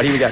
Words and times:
Right, 0.00 0.06
here 0.06 0.14
we 0.14 0.18
go. 0.18 0.30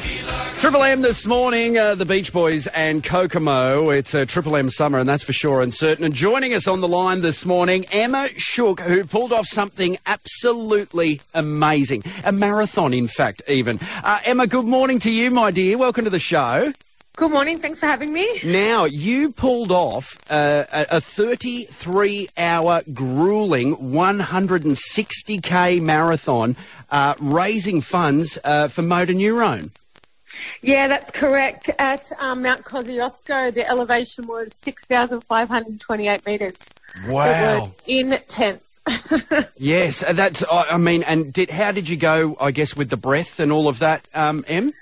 Triple 0.60 0.83
M 0.83 1.02
this 1.02 1.26
morning, 1.26 1.76
uh, 1.76 1.94
the 1.94 2.07
Beach 2.07 2.33
Boys 2.33 2.67
and 2.68 3.04
Kokomo. 3.04 3.91
It's 3.91 4.15
a 4.15 4.25
Triple 4.25 4.56
M 4.56 4.70
summer, 4.70 4.99
and 4.99 5.06
that's 5.06 5.22
for 5.22 5.34
sure 5.34 5.60
and 5.60 5.75
certain. 5.75 6.06
And 6.06 6.15
joining 6.15 6.54
us 6.54 6.67
on 6.67 6.81
the 6.81 6.88
line 6.88 7.20
this 7.20 7.44
morning, 7.44 7.84
Emma 7.92 8.30
Schuch, 8.36 8.80
who 8.80 9.04
pulled 9.04 9.30
off 9.30 9.46
something 9.46 9.98
absolutely 10.07 11.20
amazing. 11.34 12.02
A 12.25 12.32
marathon, 12.32 12.94
in 12.94 13.08
fact, 13.08 13.43
even. 13.46 13.79
Uh, 14.02 14.20
Emma, 14.25 14.46
good 14.46 14.64
morning 14.64 15.00
to 15.00 15.11
you, 15.11 15.30
my 15.30 15.50
dear. 15.50 15.76
Welcome 15.76 16.04
to 16.04 16.11
the 16.11 16.18
show. 16.18 16.72
Good 17.19 17.32
morning. 17.32 17.59
Thanks 17.59 17.80
for 17.80 17.87
having 17.87 18.12
me. 18.12 18.29
Now, 18.45 18.85
you 18.85 19.32
pulled 19.32 19.73
off 19.73 20.17
uh, 20.30 20.67
a 20.71 21.00
33 21.00 22.29
hour 22.39 22.82
grueling 22.95 23.75
160k 23.75 25.82
marathon 25.82 26.54
uh, 26.93 27.14
raising 27.18 27.81
funds 27.81 28.39
uh, 28.45 28.68
for 28.68 28.82
motor 28.82 29.14
neurone. 29.14 29.73
Yeah, 30.62 30.86
that's 30.86 31.11
correct. 31.11 31.71
At 31.81 32.09
um, 32.21 32.43
Mount 32.43 32.62
Kosciuszko, 32.62 33.53
the 33.53 33.69
elevation 33.69 34.29
was 34.29 34.55
6,528 34.55 36.25
metres. 36.25 36.57
Wow. 37.09 37.73
intense. 37.89 38.81
yes, 39.59 40.05
that's, 40.12 40.45
I 40.48 40.77
mean, 40.77 41.03
and 41.03 41.33
did, 41.33 41.51
how 41.51 41.73
did 41.73 41.89
you 41.89 41.97
go, 41.97 42.37
I 42.41 42.53
guess, 42.53 42.77
with 42.77 42.91
the 42.91 42.97
breath 42.97 43.41
and 43.41 43.51
all 43.51 43.67
of 43.67 43.81
that, 43.81 44.07
um, 44.15 44.45
Em? 44.47 44.73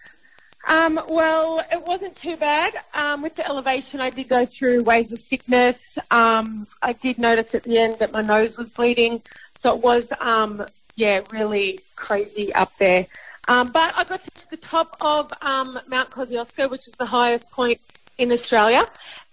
Um, 0.66 1.00
well, 1.08 1.64
it 1.70 1.86
wasn't 1.86 2.16
too 2.16 2.36
bad. 2.36 2.74
Um, 2.94 3.22
with 3.22 3.36
the 3.36 3.46
elevation, 3.46 4.00
I 4.00 4.10
did 4.10 4.28
go 4.28 4.44
through 4.44 4.82
waves 4.82 5.12
of 5.12 5.20
sickness. 5.20 5.96
Um, 6.10 6.66
I 6.82 6.92
did 6.92 7.18
notice 7.18 7.54
at 7.54 7.62
the 7.62 7.78
end 7.78 8.00
that 8.00 8.12
my 8.12 8.22
nose 8.22 8.58
was 8.58 8.70
bleeding. 8.70 9.22
So 9.54 9.76
it 9.76 9.82
was, 9.82 10.12
um, 10.20 10.66
yeah, 10.96 11.20
really 11.30 11.80
crazy 11.94 12.52
up 12.54 12.72
there. 12.78 13.06
Um, 13.48 13.68
but 13.68 13.96
I 13.96 14.02
got 14.02 14.24
to 14.24 14.50
the 14.50 14.56
top 14.56 14.96
of 15.00 15.32
um, 15.40 15.78
Mount 15.86 16.10
Kosciuszko, 16.10 16.68
which 16.68 16.88
is 16.88 16.94
the 16.94 17.06
highest 17.06 17.48
point 17.52 17.80
in 18.18 18.32
Australia. 18.32 18.84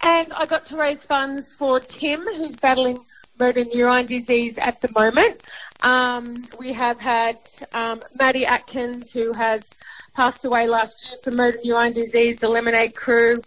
And 0.01 0.31
I 0.33 0.45
got 0.45 0.67
to 0.67 0.77
raise 0.77 1.03
funds 1.03 1.55
for 1.55 1.79
Tim, 1.79 2.21
who's 2.21 2.55
battling 2.55 2.99
motor 3.39 3.65
neurone 3.65 4.05
disease 4.05 4.59
at 4.59 4.79
the 4.81 4.91
moment. 4.91 5.41
we 6.59 6.73
have 6.73 6.99
had 6.99 7.39
Maddie 8.19 8.45
Atkins, 8.45 9.11
who 9.11 9.33
has 9.33 9.71
passed 10.13 10.45
away 10.45 10.67
last 10.67 11.09
year 11.09 11.17
from 11.23 11.35
motor 11.35 11.59
neurone 11.63 11.93
disease, 11.93 12.39
the 12.39 12.49
Lemonade 12.49 12.95
crew. 12.95 13.41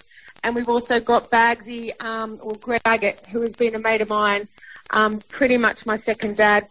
And 0.45 0.55
we've 0.55 0.69
also 0.69 1.01
got 1.01 1.31
Bagsy, 1.31 2.01
um, 2.03 2.39
or 2.43 2.55
Greg 2.55 2.83
Baggett, 2.85 3.27
who 3.27 3.41
has 3.41 3.55
been 3.55 3.75
a 3.75 3.79
mate 3.79 4.01
of 4.01 4.09
mine, 4.09 4.47
um, 4.91 5.21
pretty 5.29 5.57
much 5.57 5.87
my 5.87 5.97
second 5.97 6.37
dad. 6.37 6.69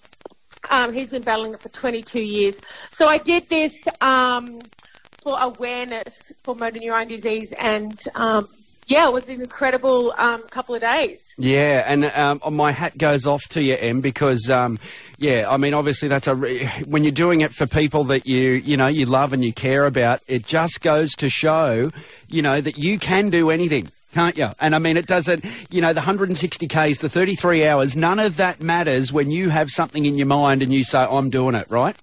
Um, 0.69 0.93
he's 0.93 1.09
been 1.09 1.21
battling 1.21 1.53
it 1.53 1.59
for 1.59 1.69
22 1.69 2.21
years. 2.21 2.59
So 2.91 3.07
I 3.07 3.17
did 3.17 3.49
this 3.49 3.87
um, 4.01 4.59
for 5.21 5.37
awareness 5.39 6.31
for 6.43 6.55
motor 6.55 6.79
neurone 6.79 7.07
disease 7.07 7.51
and 7.53 7.99
um, 8.15 8.47
yeah, 8.87 9.07
it 9.07 9.13
was 9.13 9.27
an 9.29 9.41
incredible 9.41 10.13
um, 10.17 10.43
couple 10.43 10.75
of 10.75 10.81
days. 10.81 11.33
Yeah, 11.37 11.83
and 11.87 12.05
um, 12.05 12.41
my 12.55 12.71
hat 12.71 12.97
goes 12.97 13.25
off 13.25 13.43
to 13.49 13.61
you, 13.61 13.75
Em, 13.75 14.01
because 14.01 14.49
um, 14.49 14.79
yeah, 15.17 15.47
I 15.49 15.57
mean, 15.57 15.73
obviously 15.73 16.07
that's 16.07 16.27
a 16.27 16.35
re- 16.35 16.65
when 16.85 17.03
you're 17.03 17.11
doing 17.11 17.41
it 17.41 17.53
for 17.53 17.65
people 17.65 18.03
that 18.05 18.25
you 18.27 18.51
you 18.51 18.77
know 18.77 18.87
you 18.87 19.05
love 19.05 19.33
and 19.33 19.43
you 19.43 19.53
care 19.53 19.85
about. 19.85 20.21
It 20.27 20.45
just 20.45 20.81
goes 20.81 21.13
to 21.15 21.29
show, 21.29 21.89
you 22.27 22.41
know, 22.41 22.61
that 22.61 22.77
you 22.77 22.99
can 22.99 23.29
do 23.29 23.49
anything. 23.49 23.89
Can't 24.13 24.37
you? 24.37 24.49
And 24.61 24.73
I 24.73 24.79
mean, 24.79 24.95
it 24.95 25.07
doesn't, 25.07 25.43
you 25.69 25.81
know, 25.81 25.91
the 25.91 25.99
160 25.99 26.67
Ks, 26.67 26.99
the 26.99 27.09
33 27.09 27.67
hours, 27.67 27.97
none 27.97 28.17
of 28.17 28.37
that 28.37 28.61
matters 28.61 29.11
when 29.11 29.29
you 29.29 29.49
have 29.49 29.69
something 29.69 30.05
in 30.05 30.15
your 30.15 30.25
mind 30.25 30.63
and 30.63 30.73
you 30.73 30.85
say, 30.85 30.99
I'm 30.99 31.29
doing 31.29 31.53
it, 31.53 31.69
right? 31.69 31.97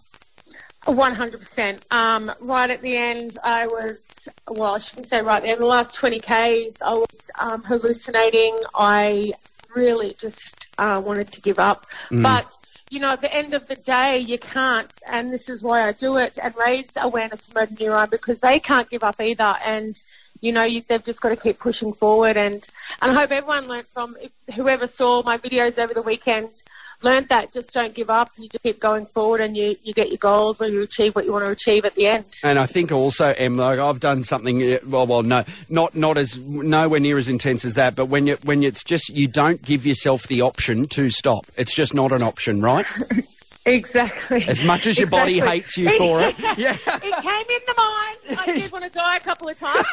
100%. 0.85 1.91
Um, 1.91 2.31
right 2.43 2.69
at 2.69 2.83
the 2.83 2.99
end, 2.99 3.39
I 3.43 3.67
was 3.67 4.12
well, 4.49 4.75
I 4.75 4.79
shouldn't 4.79 5.09
say 5.09 5.23
right 5.23 5.43
there, 5.43 5.55
in 5.55 5.61
the 5.61 5.67
last 5.67 5.95
20 5.95 6.19
Ks, 6.21 6.83
I 6.83 6.95
was 6.95 7.31
um, 7.39 7.63
hallucinating. 7.63 8.59
I 8.75 9.33
really 9.75 10.15
just 10.19 10.69
uh, 10.79 11.01
wanted 11.05 11.31
to 11.33 11.41
give 11.41 11.59
up. 11.59 11.87
Mm. 12.11 12.23
But, 12.23 12.57
you 12.91 13.01
know, 13.01 13.13
at 13.13 13.21
the 13.21 13.35
end 13.35 13.55
of 13.55 13.69
the 13.69 13.77
day, 13.77 14.19
you 14.19 14.39
can't, 14.39 14.91
and 15.07 15.33
this 15.33 15.49
is 15.49 15.63
why 15.63 15.87
I 15.87 15.93
do 15.93 16.17
it, 16.17 16.39
and 16.43 16.55
raise 16.57 16.91
awareness 16.97 17.49
of 17.49 17.55
motor 17.55 17.75
neurone 17.79 18.11
because 18.11 18.41
they 18.41 18.59
can't 18.59 18.91
give 18.91 19.05
up 19.05 19.21
either. 19.21 19.55
And, 19.65 20.01
you 20.41 20.53
know, 20.53 20.65
you, 20.65 20.83
they've 20.83 21.03
just 21.03 21.21
got 21.21 21.31
to 21.31 21.37
keep 21.37 21.59
pushing 21.59 21.93
forward. 21.93 22.37
And, 22.37 22.69
and 23.01 23.13
I 23.13 23.15
hope 23.15 23.31
everyone 23.31 23.69
learned 23.69 23.87
from 23.89 24.17
whoever 24.55 24.87
saw 24.87 25.23
my 25.23 25.39
videos 25.39 25.79
over 25.79 25.95
the 25.95 26.03
weekend 26.03 26.63
learned 27.05 27.29
that 27.29 27.53
just 27.53 27.73
don't 27.73 27.95
give 27.95 28.11
up. 28.11 28.31
You 28.37 28.49
just 28.49 28.63
keep 28.63 28.81
going 28.81 29.07
forward, 29.07 29.41
and 29.41 29.57
you, 29.57 29.77
you 29.85 29.93
get 29.93 30.09
your 30.09 30.19
goals 30.19 30.61
or 30.61 30.69
you 30.69 30.83
achieve 30.83 31.15
what 31.15 31.25
you 31.25 31.33
want 31.33 31.45
to 31.45 31.51
achieve 31.51 31.85
at 31.85 31.95
the 31.95 32.07
end. 32.07 32.25
And 32.45 32.59
I 32.59 32.67
think 32.67 32.93
also, 32.93 33.35
Em, 33.37 33.57
like 33.57 33.79
I've 33.79 34.01
done 34.01 34.25
something. 34.25 34.79
Well, 34.87 35.07
well, 35.07 35.23
no, 35.23 35.45
not 35.69 35.95
not 35.95 36.19
as 36.19 36.39
nowhere 36.39 37.01
near 37.01 37.19
as 37.19 37.29
intense 37.29 37.65
as 37.65 37.75
that. 37.75 37.95
But 37.95 38.07
when 38.07 38.27
you 38.27 38.39
when 38.43 38.63
it's 38.63 38.85
just 38.85 39.09
you 39.09 39.29
don't 39.29 39.63
give 39.63 39.87
yourself 39.87 40.27
the 40.29 40.41
option 40.41 40.87
to 40.89 41.11
stop. 41.11 41.47
It's 41.57 41.75
just 41.75 41.95
not 41.95 42.13
an 42.13 42.23
option, 42.23 42.61
right? 42.61 42.87
Exactly. 43.65 44.45
As 44.49 44.65
much 44.65 44.87
as 44.87 44.99
your 44.99 45.07
exactly. 45.07 45.39
body 45.41 45.51
hates 45.51 45.77
you 45.77 45.97
for 45.97 46.21
it. 46.21 46.35
Yeah. 46.59 46.73
It 46.73 47.23
came 47.23 47.47
in 47.49 47.63
the 47.67 47.75
mind. 47.77 48.39
I 48.39 48.59
did 48.59 48.73
want 48.73 48.85
to 48.85 48.91
die 48.91 49.17
a 49.17 49.21
couple 49.21 49.49
of 49.49 49.59
times. 49.59 49.87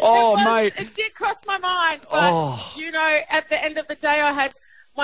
oh, 0.00 0.34
was, 0.36 0.44
mate. 0.44 0.74
It 0.76 0.94
did 0.94 1.14
cross 1.14 1.36
my 1.46 1.56
mind. 1.58 2.00
But, 2.02 2.30
oh. 2.32 2.74
you 2.76 2.90
know, 2.90 3.20
at 3.30 3.48
the 3.48 3.62
end 3.64 3.78
of 3.78 3.88
the 3.88 3.94
day, 3.94 4.20
I 4.20 4.32
had 4.32 4.52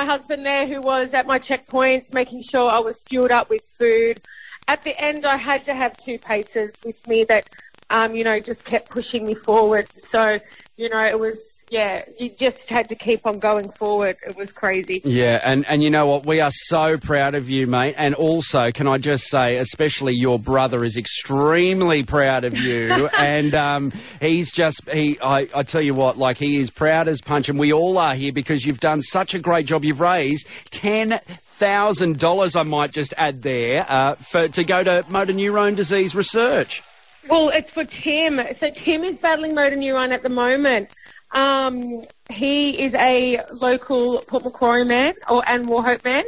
my 0.01 0.07
husband 0.07 0.47
there 0.47 0.67
who 0.67 0.81
was 0.81 1.13
at 1.13 1.27
my 1.27 1.39
checkpoints, 1.39 2.15
making 2.15 2.41
sure 2.41 2.71
I 2.71 2.79
was 2.79 2.99
fueled 3.01 3.31
up 3.31 3.51
with 3.51 3.63
food. 3.79 4.19
At 4.67 4.83
the 4.83 4.99
end, 4.99 5.27
I 5.27 5.37
had 5.37 5.67
to 5.67 5.75
have 5.75 5.95
two 5.99 6.19
paces 6.19 6.73
with 6.87 7.07
me 7.07 7.25
that, 7.25 7.51
um, 7.91 8.15
you 8.15 8.25
know, 8.25 8.41
just 8.41 8.65
kept 8.65 8.89
pushing 8.89 9.27
me 9.27 9.35
forward. 9.35 9.89
So, 9.99 10.41
you 10.79 10.89
know, 10.89 11.05
it 11.05 11.19
was 11.21 11.60
yeah, 11.71 12.05
you 12.19 12.31
just 12.31 12.69
had 12.69 12.89
to 12.89 12.97
keep 12.97 13.25
on 13.25 13.39
going 13.39 13.71
forward. 13.71 14.17
It 14.27 14.37
was 14.37 14.53
crazy. 14.53 15.01
Yeah, 15.05 15.41
and, 15.45 15.65
and 15.69 15.85
you 15.85 15.91
know 15.91 16.07
what? 16.07 16.27
We 16.27 16.41
are 16.41 16.51
so 16.51 16.99
proud 16.99 17.37
of 17.37 17.49
you, 17.49 17.69
mate. 17.69 17.95
And 17.97 18.15
also, 18.17 18.73
can 18.73 18.89
I 18.89 18.99
just 18.99 19.29
say, 19.29 19.57
especially 19.57 20.15
your 20.15 20.39
brother 20.39 20.85
is 20.85 20.97
extremely 20.97 22.03
proud 22.03 22.45
of 22.45 22.59
you. 22.59 23.09
and 23.19 23.55
um, 23.55 23.93
he's 24.21 24.51
just, 24.51 24.89
he, 24.91 25.19
I, 25.21 25.47
I 25.55 25.63
tell 25.63 25.81
you 25.81 25.95
what, 25.95 26.19
like 26.19 26.39
he 26.39 26.59
is 26.59 26.71
proud 26.71 27.07
as 27.07 27.21
punch. 27.21 27.49
And 27.49 27.59
we 27.59 27.73
all 27.73 27.99
are 27.99 28.17
here 28.17 28.33
because 28.33 28.67
you've 28.67 28.81
done 28.81 29.01
such 29.01 29.35
a 29.35 29.39
great 29.39 29.67
job. 29.67 29.85
You've 29.85 30.01
raised 30.01 30.47
10 30.71 31.21
thousand 31.61 32.19
dollars. 32.19 32.57
I 32.57 32.63
might 32.63 32.91
just 32.91 33.13
add 33.19 33.43
there 33.43 33.85
uh, 33.87 34.15
for 34.15 34.49
to 34.49 34.65
go 34.65 34.83
to 34.83 35.05
motor 35.09 35.35
neurone 35.35 35.75
disease 35.75 36.15
research. 36.15 36.83
Well, 37.29 37.51
it's 37.51 37.71
for 37.71 37.85
Tim. 37.85 38.41
So 38.57 38.71
Tim 38.71 39.05
is 39.05 39.19
battling 39.19 39.55
motor 39.55 39.77
neurone 39.77 40.11
at 40.11 40.23
the 40.23 40.31
moment. 40.31 40.89
Um, 41.33 42.03
he 42.29 42.81
is 42.81 42.95
a 42.95 43.41
local 43.53 44.19
Port 44.23 44.45
Macquarie 44.45 44.85
man 44.85 45.15
or 45.29 45.43
and 45.47 45.67
Wauchope 45.67 46.05
man. 46.05 46.25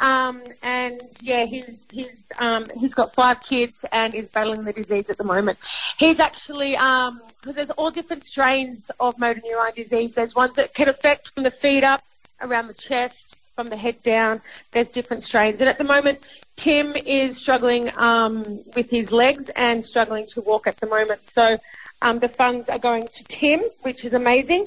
Um, 0.00 0.42
and 0.62 1.00
yeah, 1.20 1.44
he's 1.44 1.88
he's 1.90 2.32
um, 2.38 2.66
he's 2.76 2.94
got 2.94 3.14
five 3.14 3.42
kids 3.42 3.84
and 3.92 4.14
is 4.14 4.28
battling 4.28 4.64
the 4.64 4.72
disease 4.72 5.10
at 5.10 5.18
the 5.18 5.24
moment. 5.24 5.58
He's 5.98 6.18
actually 6.18 6.72
because 6.72 7.08
um, 7.08 7.20
there's 7.54 7.70
all 7.72 7.90
different 7.90 8.24
strains 8.24 8.90
of 8.98 9.18
motor 9.18 9.42
neurone 9.44 9.74
disease. 9.74 10.14
There's 10.14 10.34
ones 10.34 10.54
that 10.54 10.72
can 10.72 10.88
affect 10.88 11.34
from 11.34 11.42
the 11.42 11.50
feet 11.50 11.84
up, 11.84 12.02
around 12.40 12.68
the 12.68 12.74
chest, 12.74 13.36
from 13.54 13.68
the 13.68 13.76
head 13.76 14.02
down. 14.02 14.40
There's 14.72 14.90
different 14.90 15.22
strains, 15.22 15.60
and 15.60 15.68
at 15.68 15.76
the 15.76 15.84
moment, 15.84 16.20
Tim 16.56 16.96
is 16.96 17.36
struggling 17.36 17.90
um, 17.98 18.60
with 18.74 18.88
his 18.88 19.12
legs 19.12 19.50
and 19.50 19.84
struggling 19.84 20.26
to 20.28 20.40
walk 20.40 20.66
at 20.66 20.78
the 20.78 20.86
moment. 20.86 21.24
So 21.26 21.58
um, 22.02 22.18
the 22.18 22.28
funds 22.28 22.68
are 22.68 22.78
going 22.78 23.08
to 23.08 23.24
Tim, 23.24 23.60
which 23.82 24.04
is 24.04 24.14
amazing. 24.14 24.62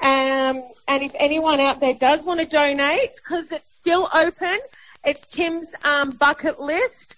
Um, 0.00 0.62
and 0.88 1.02
if 1.02 1.14
anyone 1.18 1.60
out 1.60 1.80
there 1.80 1.94
does 1.94 2.24
want 2.24 2.40
to 2.40 2.46
donate, 2.46 3.16
because 3.16 3.50
it's 3.52 3.72
still 3.74 4.08
open, 4.14 4.58
it's 5.04 5.26
Tim's 5.28 5.68
um, 5.84 6.12
bucket 6.12 6.60
list. 6.60 7.16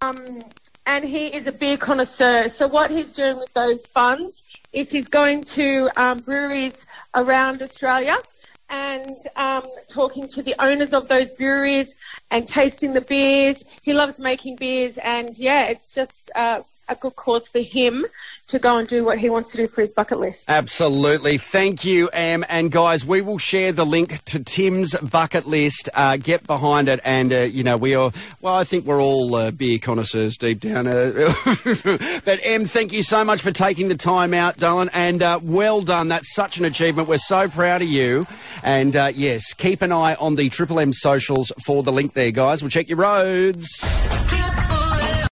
Um, 0.00 0.42
and 0.86 1.04
he 1.04 1.28
is 1.28 1.46
a 1.46 1.52
beer 1.52 1.76
connoisseur. 1.76 2.48
So 2.48 2.66
what 2.66 2.90
he's 2.90 3.12
doing 3.12 3.38
with 3.38 3.52
those 3.54 3.86
funds 3.86 4.42
is 4.72 4.90
he's 4.90 5.08
going 5.08 5.44
to 5.44 5.88
um, 5.96 6.20
breweries 6.20 6.86
around 7.14 7.62
Australia 7.62 8.16
and 8.68 9.16
um, 9.36 9.62
talking 9.88 10.26
to 10.28 10.42
the 10.42 10.54
owners 10.58 10.92
of 10.92 11.08
those 11.08 11.30
breweries 11.32 11.96
and 12.30 12.48
tasting 12.48 12.92
the 12.92 13.00
beers. 13.00 13.64
He 13.82 13.92
loves 13.92 14.18
making 14.18 14.56
beers, 14.56 14.98
and 14.98 15.38
yeah, 15.38 15.66
it's 15.66 15.94
just 15.94 16.30
uh, 16.34 16.62
a 16.88 16.94
good 16.94 17.16
cause 17.16 17.48
for 17.48 17.60
him 17.60 18.04
to 18.46 18.58
go 18.58 18.76
and 18.76 18.86
do 18.86 19.04
what 19.04 19.18
he 19.18 19.30
wants 19.30 19.50
to 19.52 19.56
do 19.56 19.66
for 19.66 19.80
his 19.80 19.90
bucket 19.90 20.18
list. 20.18 20.50
Absolutely. 20.50 21.38
Thank 21.38 21.84
you, 21.84 22.10
Am. 22.12 22.44
And 22.48 22.70
guys, 22.70 23.04
we 23.04 23.22
will 23.22 23.38
share 23.38 23.72
the 23.72 23.86
link 23.86 24.22
to 24.24 24.38
Tim's 24.38 24.94
bucket 24.96 25.46
list. 25.46 25.88
Uh, 25.94 26.18
get 26.18 26.46
behind 26.46 26.88
it. 26.88 27.00
And, 27.04 27.32
uh, 27.32 27.38
you 27.38 27.64
know, 27.64 27.76
we 27.76 27.94
are, 27.94 28.12
well, 28.40 28.54
I 28.54 28.64
think 28.64 28.84
we're 28.84 29.00
all 29.00 29.34
uh, 29.34 29.50
beer 29.50 29.78
connoisseurs 29.78 30.36
deep 30.36 30.60
down. 30.60 30.86
Uh, 30.86 31.32
but, 32.24 32.40
Em, 32.42 32.66
thank 32.66 32.92
you 32.92 33.02
so 33.02 33.24
much 33.24 33.40
for 33.40 33.50
taking 33.50 33.88
the 33.88 33.96
time 33.96 34.34
out, 34.34 34.58
darling. 34.58 34.90
And 34.92 35.22
uh, 35.22 35.40
well 35.42 35.80
done. 35.80 36.08
That's 36.08 36.34
such 36.34 36.58
an 36.58 36.64
achievement. 36.66 37.08
We're 37.08 37.18
so 37.18 37.48
proud 37.48 37.80
of 37.80 37.88
you. 37.88 38.26
And, 38.62 38.94
uh, 38.94 39.12
yes, 39.14 39.54
keep 39.54 39.80
an 39.80 39.92
eye 39.92 40.16
on 40.16 40.34
the 40.34 40.50
Triple 40.50 40.80
M 40.80 40.92
socials 40.92 41.50
for 41.64 41.82
the 41.82 41.92
link 41.92 42.12
there, 42.12 42.30
guys. 42.30 42.62
We'll 42.62 42.70
check 42.70 42.88
your 42.88 42.98
roads. 42.98 44.03